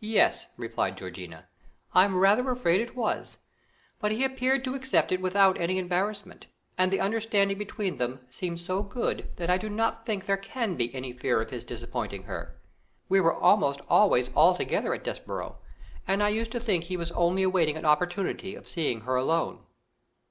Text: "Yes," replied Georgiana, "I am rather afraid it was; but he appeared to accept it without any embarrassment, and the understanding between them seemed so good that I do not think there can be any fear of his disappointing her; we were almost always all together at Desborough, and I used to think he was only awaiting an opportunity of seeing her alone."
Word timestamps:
"Yes," 0.00 0.46
replied 0.56 0.96
Georgiana, 0.96 1.46
"I 1.92 2.04
am 2.04 2.16
rather 2.16 2.50
afraid 2.50 2.80
it 2.80 2.96
was; 2.96 3.36
but 3.98 4.12
he 4.12 4.24
appeared 4.24 4.64
to 4.64 4.74
accept 4.74 5.12
it 5.12 5.20
without 5.20 5.60
any 5.60 5.76
embarrassment, 5.76 6.46
and 6.78 6.90
the 6.90 7.00
understanding 7.00 7.58
between 7.58 7.98
them 7.98 8.20
seemed 8.30 8.60
so 8.60 8.82
good 8.82 9.28
that 9.36 9.50
I 9.50 9.58
do 9.58 9.68
not 9.68 10.06
think 10.06 10.24
there 10.24 10.38
can 10.38 10.74
be 10.74 10.94
any 10.94 11.12
fear 11.12 11.42
of 11.42 11.50
his 11.50 11.66
disappointing 11.66 12.22
her; 12.22 12.58
we 13.10 13.20
were 13.20 13.34
almost 13.36 13.82
always 13.90 14.30
all 14.34 14.54
together 14.56 14.94
at 14.94 15.04
Desborough, 15.04 15.58
and 16.06 16.22
I 16.22 16.30
used 16.30 16.52
to 16.52 16.60
think 16.60 16.84
he 16.84 16.96
was 16.96 17.12
only 17.12 17.42
awaiting 17.42 17.76
an 17.76 17.84
opportunity 17.84 18.54
of 18.54 18.66
seeing 18.66 19.02
her 19.02 19.16
alone." 19.16 19.66